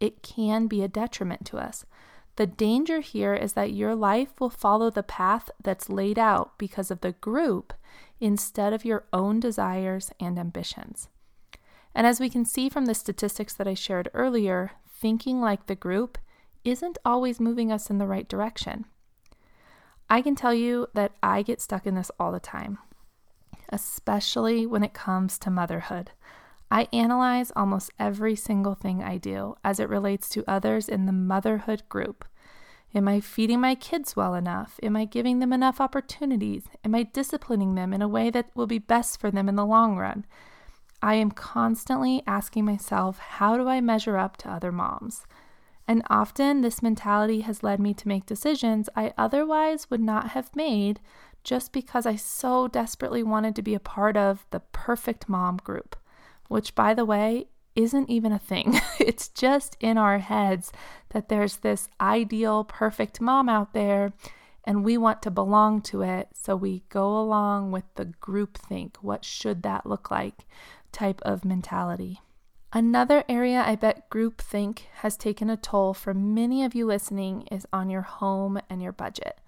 it 0.00 0.22
can 0.22 0.66
be 0.66 0.82
a 0.82 0.88
detriment 0.88 1.44
to 1.46 1.58
us. 1.58 1.84
The 2.38 2.46
danger 2.46 3.00
here 3.00 3.34
is 3.34 3.54
that 3.54 3.72
your 3.72 3.96
life 3.96 4.38
will 4.38 4.48
follow 4.48 4.90
the 4.90 5.02
path 5.02 5.50
that's 5.60 5.90
laid 5.90 6.20
out 6.20 6.56
because 6.56 6.88
of 6.88 7.00
the 7.00 7.10
group 7.10 7.72
instead 8.20 8.72
of 8.72 8.84
your 8.84 9.06
own 9.12 9.40
desires 9.40 10.12
and 10.20 10.38
ambitions. 10.38 11.08
And 11.96 12.06
as 12.06 12.20
we 12.20 12.30
can 12.30 12.44
see 12.44 12.68
from 12.68 12.86
the 12.86 12.94
statistics 12.94 13.54
that 13.54 13.66
I 13.66 13.74
shared 13.74 14.08
earlier, 14.14 14.70
thinking 14.88 15.40
like 15.40 15.66
the 15.66 15.74
group 15.74 16.16
isn't 16.62 16.96
always 17.04 17.40
moving 17.40 17.72
us 17.72 17.90
in 17.90 17.98
the 17.98 18.06
right 18.06 18.28
direction. 18.28 18.84
I 20.08 20.22
can 20.22 20.36
tell 20.36 20.54
you 20.54 20.86
that 20.94 21.16
I 21.20 21.42
get 21.42 21.60
stuck 21.60 21.88
in 21.88 21.96
this 21.96 22.12
all 22.20 22.30
the 22.30 22.38
time, 22.38 22.78
especially 23.70 24.64
when 24.64 24.84
it 24.84 24.94
comes 24.94 25.38
to 25.38 25.50
motherhood. 25.50 26.12
I 26.70 26.88
analyze 26.92 27.50
almost 27.56 27.90
every 27.98 28.36
single 28.36 28.74
thing 28.74 29.02
I 29.02 29.16
do 29.16 29.56
as 29.64 29.80
it 29.80 29.88
relates 29.88 30.28
to 30.30 30.44
others 30.46 30.88
in 30.88 31.06
the 31.06 31.12
motherhood 31.12 31.82
group. 31.88 32.26
Am 32.94 33.08
I 33.08 33.20
feeding 33.20 33.60
my 33.60 33.74
kids 33.74 34.16
well 34.16 34.34
enough? 34.34 34.78
Am 34.82 34.96
I 34.96 35.04
giving 35.04 35.38
them 35.38 35.52
enough 35.52 35.80
opportunities? 35.80 36.64
Am 36.84 36.94
I 36.94 37.04
disciplining 37.04 37.74
them 37.74 37.92
in 37.92 38.02
a 38.02 38.08
way 38.08 38.30
that 38.30 38.50
will 38.54 38.66
be 38.66 38.78
best 38.78 39.20
for 39.20 39.30
them 39.30 39.48
in 39.48 39.56
the 39.56 39.66
long 39.66 39.96
run? 39.96 40.24
I 41.02 41.14
am 41.14 41.30
constantly 41.30 42.22
asking 42.26 42.64
myself, 42.64 43.18
how 43.18 43.56
do 43.56 43.68
I 43.68 43.80
measure 43.80 44.16
up 44.16 44.36
to 44.38 44.50
other 44.50 44.72
moms? 44.72 45.26
And 45.86 46.02
often 46.10 46.60
this 46.60 46.82
mentality 46.82 47.42
has 47.42 47.62
led 47.62 47.80
me 47.80 47.94
to 47.94 48.08
make 48.08 48.26
decisions 48.26 48.88
I 48.94 49.14
otherwise 49.16 49.90
would 49.90 50.02
not 50.02 50.30
have 50.30 50.54
made 50.56 51.00
just 51.44 51.72
because 51.72 52.04
I 52.04 52.16
so 52.16 52.68
desperately 52.68 53.22
wanted 53.22 53.54
to 53.56 53.62
be 53.62 53.74
a 53.74 53.80
part 53.80 54.16
of 54.16 54.44
the 54.50 54.60
perfect 54.60 55.28
mom 55.28 55.58
group 55.58 55.96
which, 56.48 56.74
by 56.74 56.94
the 56.94 57.04
way, 57.04 57.46
isn't 57.74 58.10
even 58.10 58.32
a 58.32 58.38
thing. 58.38 58.80
it's 58.98 59.28
just 59.28 59.76
in 59.80 59.96
our 59.96 60.18
heads 60.18 60.72
that 61.10 61.28
there's 61.28 61.58
this 61.58 61.88
ideal, 62.00 62.64
perfect 62.64 63.20
mom 63.20 63.48
out 63.48 63.72
there, 63.72 64.12
and 64.64 64.84
we 64.84 64.98
want 64.98 65.22
to 65.22 65.30
belong 65.30 65.80
to 65.80 66.02
it. 66.02 66.28
So 66.34 66.56
we 66.56 66.82
go 66.88 67.18
along 67.18 67.70
with 67.70 67.84
the 67.94 68.06
group 68.06 68.58
think. 68.58 68.96
What 69.00 69.24
should 69.24 69.62
that 69.62 69.86
look 69.86 70.10
like? 70.10 70.44
type 70.92 71.20
of 71.22 71.44
mentality. 71.44 72.20
Another 72.72 73.24
area 73.28 73.62
I 73.66 73.76
bet 73.76 74.10
group 74.10 74.40
think 74.40 74.86
has 74.96 75.16
taken 75.16 75.48
a 75.48 75.56
toll 75.56 75.94
for 75.94 76.12
many 76.12 76.64
of 76.64 76.74
you 76.74 76.86
listening 76.86 77.42
is 77.50 77.66
on 77.72 77.88
your 77.88 78.02
home 78.02 78.60
and 78.68 78.82
your 78.82 78.92
budget. 78.92 79.40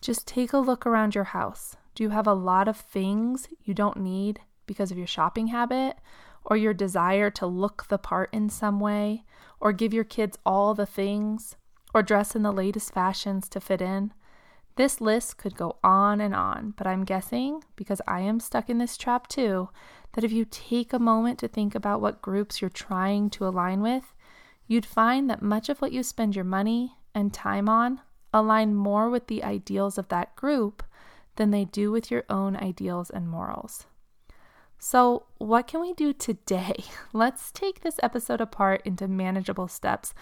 Just 0.00 0.26
take 0.26 0.52
a 0.52 0.58
look 0.58 0.86
around 0.86 1.14
your 1.14 1.24
house. 1.24 1.76
Do 1.94 2.02
you 2.02 2.10
have 2.10 2.26
a 2.26 2.34
lot 2.34 2.68
of 2.68 2.76
things 2.76 3.48
you 3.64 3.72
don't 3.72 3.98
need 3.98 4.40
because 4.66 4.90
of 4.90 4.98
your 4.98 5.06
shopping 5.06 5.48
habit? 5.48 5.96
Or 6.44 6.56
your 6.56 6.74
desire 6.74 7.30
to 7.30 7.46
look 7.46 7.86
the 7.88 7.98
part 7.98 8.28
in 8.32 8.48
some 8.48 8.80
way, 8.80 9.24
or 9.60 9.72
give 9.72 9.92
your 9.92 10.04
kids 10.04 10.38
all 10.44 10.74
the 10.74 10.86
things, 10.86 11.56
or 11.94 12.02
dress 12.02 12.34
in 12.34 12.42
the 12.42 12.52
latest 12.52 12.92
fashions 12.92 13.48
to 13.48 13.60
fit 13.60 13.82
in. 13.82 14.12
This 14.76 15.00
list 15.00 15.36
could 15.36 15.56
go 15.56 15.76
on 15.84 16.20
and 16.20 16.34
on, 16.34 16.74
but 16.76 16.86
I'm 16.86 17.04
guessing, 17.04 17.62
because 17.76 18.00
I 18.06 18.20
am 18.20 18.40
stuck 18.40 18.70
in 18.70 18.78
this 18.78 18.96
trap 18.96 19.28
too, 19.28 19.68
that 20.12 20.24
if 20.24 20.32
you 20.32 20.44
take 20.44 20.92
a 20.92 20.98
moment 20.98 21.38
to 21.40 21.48
think 21.48 21.74
about 21.74 22.00
what 22.00 22.22
groups 22.22 22.60
you're 22.60 22.70
trying 22.70 23.30
to 23.30 23.46
align 23.46 23.82
with, 23.82 24.14
you'd 24.66 24.86
find 24.86 25.28
that 25.28 25.42
much 25.42 25.68
of 25.68 25.82
what 25.82 25.92
you 25.92 26.02
spend 26.02 26.34
your 26.34 26.44
money 26.44 26.96
and 27.14 27.34
time 27.34 27.68
on 27.68 28.00
align 28.32 28.74
more 28.74 29.10
with 29.10 29.26
the 29.26 29.42
ideals 29.42 29.98
of 29.98 30.08
that 30.08 30.34
group 30.36 30.82
than 31.36 31.50
they 31.50 31.64
do 31.64 31.90
with 31.90 32.10
your 32.10 32.24
own 32.30 32.56
ideals 32.56 33.10
and 33.10 33.28
morals. 33.28 33.86
So, 34.82 35.26
what 35.36 35.66
can 35.66 35.82
we 35.82 35.92
do 35.92 36.14
today? 36.14 36.84
Let's 37.12 37.52
take 37.52 37.80
this 37.80 38.00
episode 38.02 38.40
apart 38.40 38.80
into 38.86 39.06
manageable 39.06 39.68
steps. 39.68 40.14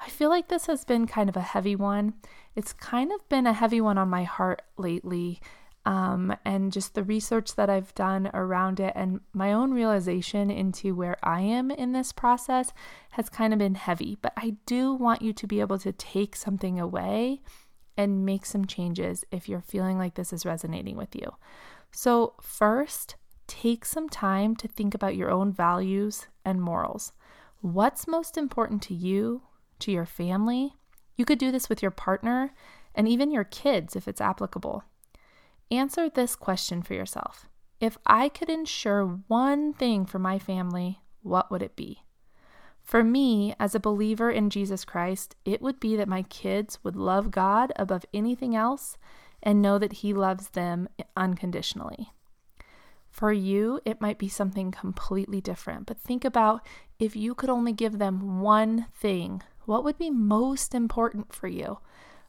I 0.00 0.08
feel 0.08 0.30
like 0.30 0.48
this 0.48 0.66
has 0.66 0.86
been 0.86 1.06
kind 1.06 1.28
of 1.28 1.36
a 1.36 1.42
heavy 1.42 1.76
one. 1.76 2.14
It's 2.54 2.72
kind 2.72 3.12
of 3.12 3.28
been 3.28 3.46
a 3.46 3.52
heavy 3.52 3.78
one 3.78 3.98
on 3.98 4.08
my 4.08 4.24
heart 4.24 4.62
lately. 4.78 5.40
Um, 5.84 6.34
and 6.46 6.72
just 6.72 6.94
the 6.94 7.04
research 7.04 7.54
that 7.56 7.68
I've 7.68 7.94
done 7.94 8.30
around 8.32 8.80
it 8.80 8.94
and 8.96 9.20
my 9.34 9.52
own 9.52 9.72
realization 9.72 10.50
into 10.50 10.94
where 10.94 11.16
I 11.22 11.42
am 11.42 11.70
in 11.70 11.92
this 11.92 12.10
process 12.10 12.72
has 13.10 13.28
kind 13.28 13.52
of 13.52 13.58
been 13.58 13.76
heavy. 13.76 14.16
But 14.20 14.32
I 14.36 14.56
do 14.64 14.94
want 14.94 15.20
you 15.20 15.34
to 15.34 15.46
be 15.46 15.60
able 15.60 15.78
to 15.80 15.92
take 15.92 16.34
something 16.36 16.80
away 16.80 17.42
and 17.98 18.24
make 18.24 18.46
some 18.46 18.64
changes 18.64 19.26
if 19.30 19.46
you're 19.46 19.60
feeling 19.60 19.98
like 19.98 20.14
this 20.14 20.32
is 20.32 20.46
resonating 20.46 20.96
with 20.96 21.14
you. 21.14 21.34
So, 21.92 22.34
first, 22.40 23.14
take 23.46 23.84
some 23.84 24.08
time 24.08 24.56
to 24.56 24.68
think 24.68 24.94
about 24.94 25.16
your 25.16 25.30
own 25.30 25.52
values 25.52 26.26
and 26.44 26.60
morals. 26.60 27.12
What's 27.60 28.06
most 28.06 28.36
important 28.36 28.82
to 28.82 28.94
you, 28.94 29.42
to 29.80 29.90
your 29.90 30.06
family? 30.06 30.74
You 31.16 31.24
could 31.24 31.38
do 31.38 31.50
this 31.50 31.68
with 31.68 31.82
your 31.82 31.90
partner 31.90 32.52
and 32.94 33.08
even 33.08 33.30
your 33.30 33.44
kids 33.44 33.96
if 33.96 34.06
it's 34.08 34.20
applicable. 34.20 34.84
Answer 35.70 36.08
this 36.08 36.36
question 36.36 36.82
for 36.82 36.94
yourself 36.94 37.46
If 37.80 37.98
I 38.06 38.28
could 38.28 38.48
ensure 38.48 39.20
one 39.26 39.72
thing 39.72 40.06
for 40.06 40.18
my 40.18 40.38
family, 40.38 41.00
what 41.22 41.50
would 41.50 41.62
it 41.62 41.76
be? 41.76 42.02
For 42.82 43.02
me, 43.02 43.52
as 43.58 43.74
a 43.74 43.80
believer 43.80 44.30
in 44.30 44.48
Jesus 44.48 44.84
Christ, 44.84 45.34
it 45.44 45.60
would 45.60 45.80
be 45.80 45.96
that 45.96 46.06
my 46.06 46.22
kids 46.22 46.78
would 46.84 46.94
love 46.94 47.32
God 47.32 47.72
above 47.74 48.04
anything 48.14 48.54
else 48.54 48.96
and 49.42 49.60
know 49.60 49.76
that 49.78 49.94
He 49.94 50.14
loves 50.14 50.50
them 50.50 50.88
unconditionally. 51.16 52.12
For 53.16 53.32
you, 53.32 53.80
it 53.86 53.98
might 53.98 54.18
be 54.18 54.28
something 54.28 54.70
completely 54.70 55.40
different, 55.40 55.86
but 55.86 55.96
think 55.96 56.22
about 56.22 56.60
if 56.98 57.16
you 57.16 57.34
could 57.34 57.48
only 57.48 57.72
give 57.72 57.96
them 57.96 58.42
one 58.42 58.88
thing, 58.94 59.42
what 59.64 59.84
would 59.84 59.96
be 59.96 60.10
most 60.10 60.74
important 60.74 61.32
for 61.32 61.48
you? 61.48 61.78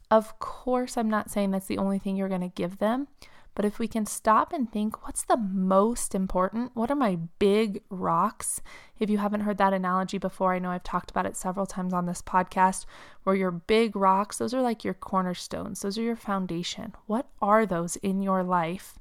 Of 0.09 0.39
course, 0.39 0.95
I'm 0.95 1.09
not 1.09 1.29
saying 1.29 1.51
that's 1.51 1.65
the 1.65 1.77
only 1.77 1.99
thing 1.99 2.15
you're 2.15 2.29
going 2.29 2.39
to 2.39 2.47
give 2.47 2.77
them, 2.77 3.09
but 3.53 3.65
if 3.65 3.79
we 3.79 3.89
can 3.89 4.05
stop 4.05 4.53
and 4.53 4.71
think, 4.71 5.05
what's 5.05 5.25
the 5.25 5.35
most 5.35 6.15
important? 6.15 6.71
What 6.73 6.89
are 6.89 6.95
my 6.95 7.17
big 7.37 7.81
rocks? 7.89 8.61
If 8.97 9.09
you 9.09 9.17
haven't 9.17 9.41
heard 9.41 9.57
that 9.57 9.73
analogy 9.73 10.17
before, 10.17 10.53
I 10.53 10.59
know 10.59 10.71
I've 10.71 10.83
talked 10.83 11.11
about 11.11 11.25
it 11.25 11.35
several 11.35 11.65
times 11.65 11.91
on 11.91 12.05
this 12.05 12.21
podcast, 12.21 12.85
where 13.23 13.35
your 13.35 13.51
big 13.51 13.93
rocks, 13.93 14.37
those 14.37 14.53
are 14.53 14.61
like 14.61 14.85
your 14.85 14.93
cornerstones, 14.93 15.81
those 15.81 15.97
are 15.97 16.03
your 16.03 16.15
foundation. 16.15 16.95
What 17.07 17.27
are 17.41 17.65
those 17.65 17.97
in 17.97 18.21
your 18.21 18.41
life? 18.41 18.97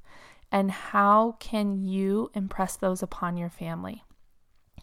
And 0.57 0.71
how 0.71 1.33
can 1.39 1.85
you 1.85 2.31
impress 2.33 2.77
those 2.77 3.03
upon 3.03 3.37
your 3.37 3.51
family? 3.51 4.05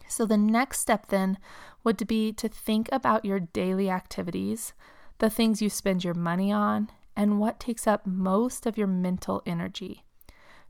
So, 0.06 0.24
the 0.24 0.36
next 0.36 0.78
step 0.78 1.08
then 1.08 1.36
would 1.82 2.06
be 2.06 2.32
to 2.34 2.48
think 2.48 2.88
about 2.92 3.24
your 3.24 3.40
daily 3.40 3.90
activities, 3.90 4.72
the 5.18 5.28
things 5.28 5.60
you 5.60 5.68
spend 5.68 6.04
your 6.04 6.14
money 6.14 6.52
on, 6.52 6.90
and 7.16 7.40
what 7.40 7.58
takes 7.58 7.88
up 7.88 8.06
most 8.06 8.66
of 8.66 8.78
your 8.78 8.86
mental 8.86 9.42
energy. 9.46 10.04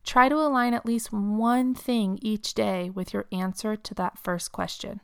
Try 0.05 0.31
to 0.31 0.37
align 0.37 0.73
at 0.73 0.87
least 0.87 1.13
one 1.13 1.75
thing 1.75 2.19
each 2.23 2.55
day 2.55 2.89
with 2.89 3.13
your 3.13 3.27
answer 3.31 3.77
to 3.77 3.95
that 3.97 4.19
first 4.19 4.53
question. 4.53 5.03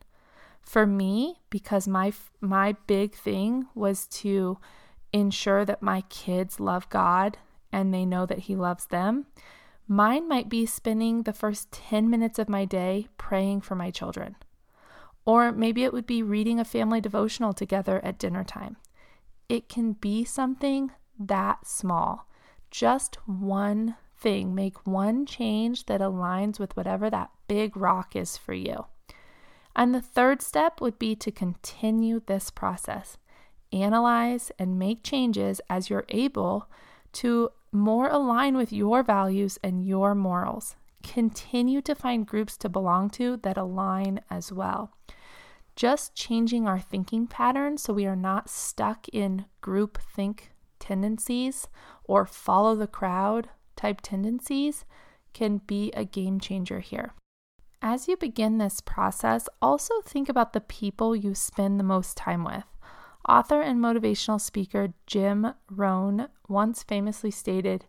For 0.62 0.86
me, 0.86 1.40
because 1.50 1.86
my 1.86 2.14
my 2.40 2.74
big 2.86 3.14
thing 3.14 3.66
was 3.74 4.06
to 4.06 4.56
ensure 5.12 5.66
that 5.66 5.82
my 5.82 6.00
kids 6.08 6.58
love 6.58 6.88
God 6.88 7.36
and 7.70 7.92
they 7.92 8.06
know 8.06 8.24
that 8.24 8.40
he 8.40 8.56
loves 8.56 8.86
them, 8.86 9.26
Mine 9.92 10.28
might 10.28 10.48
be 10.48 10.66
spending 10.66 11.24
the 11.24 11.32
first 11.32 11.72
10 11.72 12.08
minutes 12.08 12.38
of 12.38 12.48
my 12.48 12.64
day 12.64 13.08
praying 13.18 13.60
for 13.60 13.74
my 13.74 13.90
children. 13.90 14.36
Or 15.24 15.50
maybe 15.50 15.82
it 15.82 15.92
would 15.92 16.06
be 16.06 16.22
reading 16.22 16.60
a 16.60 16.64
family 16.64 17.00
devotional 17.00 17.52
together 17.52 18.00
at 18.04 18.16
dinner 18.16 18.44
time. 18.44 18.76
It 19.48 19.68
can 19.68 19.94
be 19.94 20.24
something 20.24 20.92
that 21.18 21.66
small. 21.66 22.28
Just 22.70 23.16
one 23.26 23.96
thing. 24.16 24.54
Make 24.54 24.86
one 24.86 25.26
change 25.26 25.86
that 25.86 26.00
aligns 26.00 26.60
with 26.60 26.76
whatever 26.76 27.10
that 27.10 27.32
big 27.48 27.76
rock 27.76 28.14
is 28.14 28.36
for 28.36 28.54
you. 28.54 28.86
And 29.74 29.92
the 29.92 30.00
third 30.00 30.40
step 30.40 30.80
would 30.80 31.00
be 31.00 31.16
to 31.16 31.32
continue 31.32 32.22
this 32.24 32.48
process. 32.48 33.18
Analyze 33.72 34.52
and 34.56 34.78
make 34.78 35.02
changes 35.02 35.60
as 35.68 35.90
you're 35.90 36.06
able 36.10 36.68
to 37.14 37.50
more 37.72 38.08
align 38.08 38.56
with 38.56 38.72
your 38.72 39.02
values 39.02 39.58
and 39.62 39.84
your 39.84 40.14
morals. 40.14 40.76
Continue 41.02 41.80
to 41.82 41.94
find 41.94 42.26
groups 42.26 42.56
to 42.58 42.68
belong 42.68 43.10
to 43.10 43.36
that 43.38 43.56
align 43.56 44.20
as 44.30 44.52
well. 44.52 44.92
Just 45.76 46.14
changing 46.14 46.66
our 46.66 46.80
thinking 46.80 47.26
patterns 47.26 47.82
so 47.82 47.92
we 47.92 48.06
are 48.06 48.16
not 48.16 48.50
stuck 48.50 49.08
in 49.08 49.46
group 49.60 49.98
think 50.14 50.52
tendencies 50.78 51.68
or 52.04 52.26
follow 52.26 52.74
the 52.74 52.86
crowd 52.86 53.48
type 53.76 54.00
tendencies 54.02 54.84
can 55.32 55.58
be 55.66 55.90
a 55.92 56.04
game 56.04 56.40
changer 56.40 56.80
here. 56.80 57.14
As 57.80 58.08
you 58.08 58.16
begin 58.16 58.58
this 58.58 58.80
process, 58.80 59.48
also 59.62 59.94
think 60.02 60.28
about 60.28 60.52
the 60.52 60.60
people 60.60 61.16
you 61.16 61.34
spend 61.34 61.80
the 61.80 61.84
most 61.84 62.16
time 62.16 62.44
with. 62.44 62.64
Author 63.28 63.60
and 63.60 63.78
motivational 63.78 64.40
speaker 64.40 64.94
Jim 65.06 65.54
Rohn 65.70 66.28
once 66.48 66.82
famously 66.82 67.30
stated, 67.30 67.84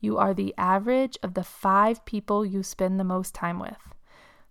You 0.00 0.16
are 0.16 0.32
the 0.32 0.54
average 0.56 1.18
of 1.22 1.34
the 1.34 1.42
five 1.42 2.04
people 2.04 2.46
you 2.46 2.62
spend 2.62 2.98
the 2.98 3.04
most 3.04 3.34
time 3.34 3.58
with. 3.58 3.94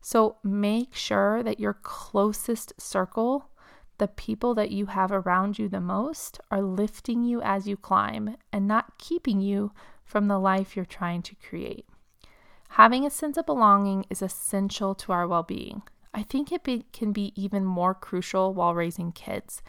So 0.02 0.38
make 0.44 0.94
sure 0.94 1.42
that 1.42 1.60
your 1.60 1.74
closest 1.74 2.80
circle, 2.80 3.50
the 3.98 4.10
people 4.10 4.54
that 4.56 4.72
you 4.72 4.88
have 4.88 5.12
around 5.12 5.58
you 5.58 5.70
the 5.70 5.82
most, 5.82 6.40
are 6.52 6.62
lifting 6.62 7.24
you 7.24 7.42
as 7.42 7.68
you 7.68 7.78
climb 7.78 8.36
and 8.52 8.68
not 8.68 8.98
keeping 9.00 9.40
you 9.40 9.72
from 10.04 10.28
the 10.28 10.38
life 10.38 10.76
you're 10.76 10.86
trying 10.86 11.22
to 11.24 11.36
create. 11.36 11.88
Having 12.70 13.06
a 13.06 13.10
sense 13.10 13.38
of 13.38 13.46
belonging 13.46 14.06
is 14.10 14.22
essential 14.22 14.94
to 14.96 15.14
our 15.14 15.28
well 15.28 15.44
being. 15.44 15.82
I 16.14 16.24
think 16.24 16.52
it 16.52 16.64
be, 16.64 16.86
can 16.94 17.12
be 17.12 17.34
even 17.36 17.66
more 17.66 17.94
crucial 17.94 18.54
while 18.54 18.76
raising 18.76 19.12
kids 19.12 19.62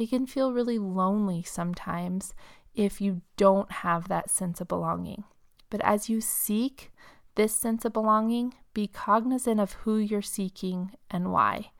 it 0.00 0.08
can 0.08 0.26
feel 0.26 0.52
really 0.52 0.78
lonely 0.78 1.42
sometimes 1.42 2.32
if 2.74 3.00
you 3.00 3.20
don't 3.36 3.70
have 3.70 4.08
that 4.08 4.30
sense 4.30 4.60
of 4.60 4.68
belonging. 4.68 5.24
But 5.68 5.82
as 5.82 6.08
you 6.08 6.20
seek 6.20 6.90
this 7.34 7.54
sense 7.54 7.84
of 7.84 7.92
belonging, 7.92 8.54
be 8.72 8.86
cognizant 8.86 9.60
of 9.60 9.72
who 9.72 9.98
you're 9.98 10.22
seeking 10.22 10.92
and 11.10 11.32
why. 11.32 11.72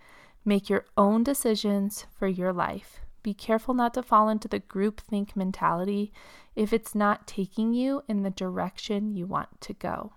Make 0.44 0.68
your 0.68 0.84
own 0.96 1.22
decisions 1.24 2.06
for 2.18 2.28
your 2.28 2.52
life. 2.52 3.00
Be 3.22 3.34
careful 3.34 3.74
not 3.74 3.94
to 3.94 4.02
fall 4.02 4.28
into 4.28 4.48
the 4.48 4.58
group 4.58 5.00
think 5.00 5.36
mentality 5.36 6.12
if 6.56 6.72
it's 6.72 6.94
not 6.94 7.26
taking 7.26 7.74
you 7.74 8.02
in 8.08 8.22
the 8.22 8.30
direction 8.30 9.14
you 9.14 9.26
want 9.26 9.60
to 9.62 9.74
go. 9.74 10.12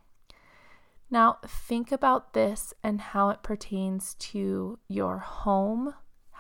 Now, 1.10 1.38
think 1.46 1.92
about 1.92 2.34
this 2.34 2.74
and 2.84 3.00
how 3.00 3.30
it 3.30 3.44
pertains 3.44 4.16
to 4.16 4.80
your 4.88 5.20
home, 5.20 5.94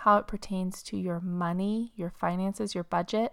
how 0.03 0.17
it 0.17 0.27
pertains 0.27 0.83
to 0.83 0.97
your 0.97 1.21
money, 1.21 1.93
your 1.95 2.09
finances, 2.09 2.75
your 2.75 2.83
budget, 2.83 3.31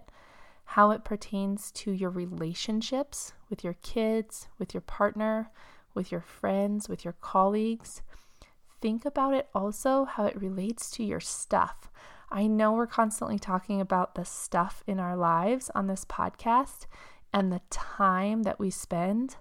how 0.63 0.91
it 0.91 1.03
pertains 1.03 1.69
to 1.69 1.91
your 1.91 2.09
relationships 2.09 3.33
with 3.49 3.61
your 3.61 3.73
kids, 3.81 4.47
with 4.57 4.73
your 4.73 4.79
partner, 4.79 5.51
with 5.93 6.13
your 6.13 6.21
friends, 6.21 6.87
with 6.87 7.03
your 7.03 7.15
colleagues. 7.19 8.01
Think 8.79 9.03
about 9.03 9.33
it 9.33 9.49
also 9.53 10.05
how 10.05 10.25
it 10.25 10.41
relates 10.41 10.89
to 10.91 11.03
your 11.03 11.19
stuff. 11.19 11.91
I 12.29 12.47
know 12.47 12.71
we're 12.71 12.87
constantly 12.87 13.37
talking 13.37 13.81
about 13.81 14.15
the 14.15 14.23
stuff 14.23 14.81
in 14.87 14.97
our 14.97 15.17
lives 15.17 15.69
on 15.75 15.87
this 15.87 16.05
podcast 16.05 16.85
and 17.33 17.51
the 17.51 17.59
time 17.69 18.43
that 18.43 18.59
we 18.59 18.69
spend. 18.69 19.35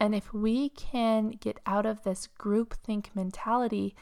And 0.00 0.14
if 0.14 0.32
we 0.32 0.70
can 0.70 1.32
get 1.32 1.60
out 1.66 1.84
of 1.84 2.02
this 2.02 2.28
group 2.38 2.72
think 2.82 3.10
mentality 3.14 3.94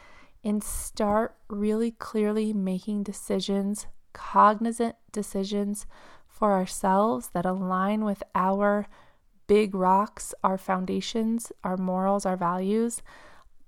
and 0.45 0.63
start 0.63 1.37
really 1.49 1.91
clearly 1.91 2.53
making 2.53 3.03
decisions, 3.03 3.87
cognizant 4.13 4.97
decisions 5.13 5.87
for 6.27 6.53
ourselves 6.53 7.31
that 7.35 7.45
align 7.45 8.05
with 8.05 8.23
our 8.35 8.87
big 9.47 9.75
rocks, 9.75 10.33
our 10.43 10.57
foundations, 10.57 11.53
our 11.65 11.77
morals, 11.77 12.25
our 12.25 12.37
values, 12.37 13.03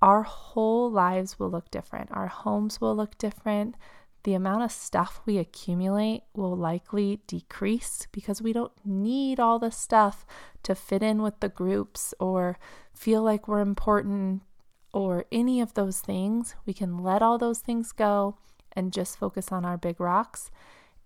our 0.01 0.23
whole 0.23 0.91
lives 0.91 1.39
will 1.39 1.51
look 1.51 1.71
different. 1.71 2.11
Our 2.13 2.27
homes 2.27 2.81
will 2.81 2.97
look 2.97 3.19
different. 3.19 3.77
The 4.25 4.35
amount 4.35 4.65
of 4.65 4.73
stuff 4.73 5.21
we 5.27 5.39
accumulate 5.39 6.23
will 6.35 6.57
likely 6.57 7.21
decrease 7.27 8.07
because 8.13 8.41
we 8.41 8.53
don't 8.53 8.73
need 8.85 9.39
all 9.39 9.59
the 9.59 9.71
stuff 9.71 10.25
to 10.65 10.75
fit 10.75 11.03
in 11.03 11.23
with 11.23 11.41
the 11.41 11.49
groups 11.49 12.15
or 12.19 12.59
feel 12.93 13.23
like 13.23 13.47
we're 13.47 13.61
important 13.61 14.43
or 14.93 15.25
any 15.33 15.61
of 15.61 15.75
those 15.75 16.01
things, 16.01 16.55
we 16.67 16.75
can 16.75 16.99
let 16.99 17.23
all 17.23 17.39
those 17.39 17.61
things 17.61 17.93
go 17.93 18.37
and 18.73 18.93
just 18.93 19.19
focus 19.19 19.51
on 19.51 19.65
our 19.65 19.77
big 19.77 20.01
rocks. 20.01 20.51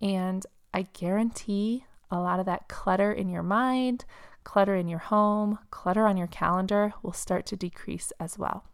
And 0.01 0.44
I 0.75 0.83
guarantee 0.92 1.85
a 2.11 2.20
lot 2.20 2.40
of 2.40 2.46
that 2.46 2.68
clutter 2.68 3.12
in 3.12 3.29
your 3.29 3.42
mind, 3.42 4.05
clutter 4.44 4.75
in 4.75 4.88
your 4.88 4.99
home, 4.99 5.59
clutter 5.70 6.07
on 6.07 6.16
your 6.16 6.27
calendar 6.27 6.92
will 7.03 7.12
start 7.12 7.46
to 7.46 7.57
decrease 7.57 8.12
as 8.20 8.38
well. 8.38 8.64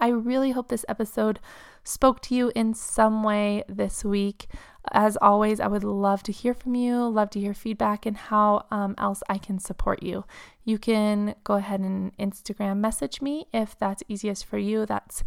I 0.00 0.08
really 0.08 0.52
hope 0.52 0.68
this 0.68 0.84
episode 0.88 1.40
spoke 1.82 2.20
to 2.22 2.34
you 2.34 2.52
in 2.54 2.74
some 2.74 3.22
way 3.22 3.64
this 3.68 4.04
week. 4.04 4.48
As 4.92 5.16
always, 5.20 5.60
I 5.60 5.66
would 5.66 5.84
love 5.84 6.22
to 6.24 6.32
hear 6.32 6.54
from 6.54 6.74
you, 6.74 7.08
love 7.08 7.30
to 7.30 7.40
hear 7.40 7.54
feedback, 7.54 8.06
and 8.06 8.16
how 8.16 8.66
um, 8.70 8.94
else 8.98 9.22
I 9.28 9.38
can 9.38 9.58
support 9.58 10.02
you. 10.02 10.24
You 10.64 10.78
can 10.78 11.34
go 11.44 11.54
ahead 11.54 11.80
and 11.80 12.16
Instagram 12.16 12.78
message 12.78 13.20
me 13.20 13.46
if 13.52 13.78
that's 13.78 14.02
easiest 14.08 14.44
for 14.44 14.58
you. 14.58 14.86
That 14.86 15.22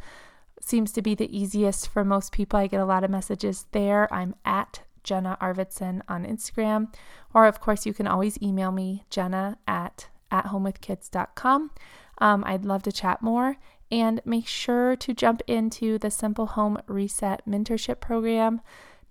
seems 0.62 0.92
to 0.94 1.02
be 1.02 1.16
the 1.16 1.36
easiest 1.36 1.90
for 1.90 2.06
most 2.06 2.32
people. 2.32 2.60
I 2.60 2.68
get 2.68 2.80
a 2.80 2.86
lot 2.86 3.04
of 3.04 3.12
messages 3.12 3.66
there. 3.72 4.12
I'm 4.14 4.36
at 4.46 4.82
Jenna 5.04 5.38
Arvidson 5.42 6.02
on 6.08 6.26
Instagram. 6.26 6.94
Or, 7.34 7.46
of 7.46 7.60
course, 7.60 7.86
you 7.86 7.94
can 7.94 8.08
always 8.08 8.42
email 8.42 8.72
me, 8.72 9.06
jenna 9.10 9.58
at 9.68 10.10
athomewithkids.com. 10.32 11.72
Um, 12.20 12.44
I'd 12.46 12.66
love 12.66 12.84
to 12.84 12.92
chat 12.92 13.22
more. 13.22 13.58
And 13.92 14.22
make 14.24 14.48
sure 14.48 14.96
to 14.96 15.14
jump 15.14 15.42
into 15.48 15.98
the 15.98 16.10
Simple 16.10 16.46
Home 16.48 16.80
Reset 16.88 17.42
Mentorship 17.46 18.00
Program 18.00 18.62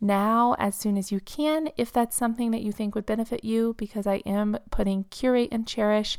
now 0.01 0.57
as 0.59 0.75
soon 0.75 0.97
as 0.97 1.13
you 1.13 1.21
can 1.21 1.69
if 1.77 1.93
that's 1.93 2.17
something 2.17 2.51
that 2.53 2.63
you 2.63 2.73
think 2.73 2.95
would 2.95 3.05
benefit 3.05 3.45
you, 3.45 3.75
because 3.77 4.07
I 4.07 4.23
am 4.25 4.57
putting 4.71 5.05
Curate 5.05 5.51
and 5.53 5.67
Cherish 5.67 6.19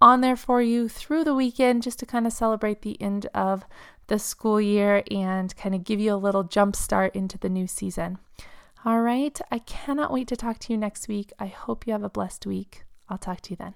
on 0.00 0.22
there 0.22 0.36
for 0.36 0.60
you 0.60 0.88
through 0.88 1.24
the 1.24 1.34
weekend 1.34 1.82
just 1.82 1.98
to 2.00 2.06
kind 2.06 2.26
of 2.26 2.32
celebrate 2.32 2.82
the 2.82 3.00
end 3.00 3.26
of 3.34 3.64
the 4.08 4.18
school 4.18 4.60
year 4.60 5.04
and 5.10 5.54
kind 5.56 5.74
of 5.74 5.84
give 5.84 6.00
you 6.00 6.12
a 6.12 6.16
little 6.16 6.42
jump 6.42 6.74
start 6.74 7.14
into 7.14 7.38
the 7.38 7.48
new 7.48 7.68
season. 7.68 8.18
All 8.84 9.02
right, 9.02 9.38
I 9.52 9.58
cannot 9.60 10.12
wait 10.12 10.26
to 10.28 10.36
talk 10.36 10.58
to 10.60 10.72
you 10.72 10.78
next 10.78 11.06
week. 11.06 11.32
I 11.38 11.46
hope 11.46 11.86
you 11.86 11.92
have 11.92 12.02
a 12.02 12.10
blessed 12.10 12.46
week. 12.46 12.84
I'll 13.08 13.18
talk 13.18 13.42
to 13.42 13.50
you 13.50 13.56
then. 13.56 13.74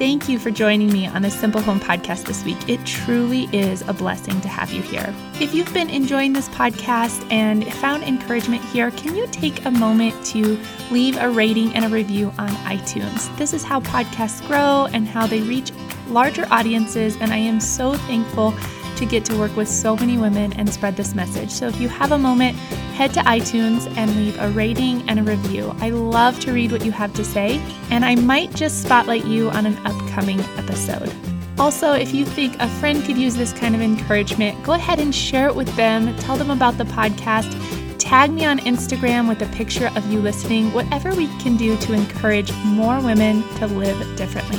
Thank 0.00 0.30
you 0.30 0.38
for 0.38 0.50
joining 0.50 0.90
me 0.90 1.06
on 1.06 1.20
the 1.20 1.30
Simple 1.30 1.60
Home 1.60 1.78
Podcast 1.78 2.24
this 2.24 2.42
week. 2.42 2.56
It 2.66 2.82
truly 2.86 3.50
is 3.52 3.82
a 3.86 3.92
blessing 3.92 4.40
to 4.40 4.48
have 4.48 4.72
you 4.72 4.80
here. 4.80 5.14
If 5.42 5.54
you've 5.54 5.70
been 5.74 5.90
enjoying 5.90 6.32
this 6.32 6.48
podcast 6.48 7.30
and 7.30 7.70
found 7.74 8.04
encouragement 8.04 8.64
here, 8.64 8.92
can 8.92 9.14
you 9.14 9.26
take 9.26 9.66
a 9.66 9.70
moment 9.70 10.24
to 10.28 10.58
leave 10.90 11.18
a 11.18 11.28
rating 11.28 11.74
and 11.74 11.84
a 11.84 11.90
review 11.90 12.32
on 12.38 12.48
iTunes? 12.64 13.36
This 13.36 13.52
is 13.52 13.62
how 13.62 13.80
podcasts 13.80 14.40
grow 14.46 14.88
and 14.94 15.06
how 15.06 15.26
they 15.26 15.42
reach 15.42 15.70
larger 16.08 16.46
audiences, 16.50 17.18
and 17.20 17.30
I 17.30 17.36
am 17.36 17.60
so 17.60 17.92
thankful 17.92 18.54
to 19.00 19.06
get 19.06 19.24
to 19.24 19.36
work 19.38 19.56
with 19.56 19.66
so 19.66 19.96
many 19.96 20.18
women 20.18 20.52
and 20.52 20.72
spread 20.72 20.96
this 20.96 21.14
message. 21.14 21.50
So 21.50 21.66
if 21.66 21.80
you 21.80 21.88
have 21.88 22.12
a 22.12 22.18
moment, 22.18 22.56
head 22.94 23.12
to 23.14 23.20
iTunes 23.20 23.90
and 23.96 24.14
leave 24.14 24.38
a 24.38 24.50
rating 24.50 25.08
and 25.08 25.18
a 25.18 25.22
review. 25.22 25.74
I 25.80 25.90
love 25.90 26.38
to 26.40 26.52
read 26.52 26.70
what 26.70 26.84
you 26.84 26.92
have 26.92 27.12
to 27.14 27.24
say, 27.24 27.58
and 27.90 28.04
I 28.04 28.14
might 28.14 28.54
just 28.54 28.82
spotlight 28.82 29.24
you 29.24 29.50
on 29.50 29.64
an 29.64 29.76
upcoming 29.86 30.40
episode. 30.58 31.12
Also, 31.58 31.92
if 31.92 32.14
you 32.14 32.24
think 32.24 32.56
a 32.60 32.68
friend 32.68 33.02
could 33.02 33.16
use 33.16 33.36
this 33.36 33.52
kind 33.52 33.74
of 33.74 33.80
encouragement, 33.80 34.62
go 34.64 34.72
ahead 34.72 35.00
and 35.00 35.14
share 35.14 35.46
it 35.46 35.54
with 35.54 35.74
them. 35.76 36.14
Tell 36.18 36.36
them 36.36 36.50
about 36.50 36.76
the 36.78 36.84
podcast. 36.84 37.50
Tag 37.98 38.30
me 38.30 38.44
on 38.44 38.58
Instagram 38.60 39.28
with 39.28 39.40
a 39.40 39.46
picture 39.56 39.90
of 39.96 40.12
you 40.12 40.20
listening, 40.20 40.72
whatever 40.72 41.14
we 41.14 41.26
can 41.38 41.56
do 41.56 41.76
to 41.78 41.92
encourage 41.94 42.52
more 42.64 43.00
women 43.00 43.42
to 43.56 43.66
live 43.66 43.98
differently. 44.16 44.58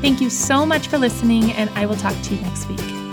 Thank 0.00 0.20
you 0.20 0.30
so 0.30 0.64
much 0.64 0.88
for 0.88 0.98
listening, 0.98 1.52
and 1.52 1.70
I 1.70 1.86
will 1.86 1.96
talk 1.96 2.14
to 2.22 2.34
you 2.34 2.40
next 2.42 2.66
week. 2.68 3.03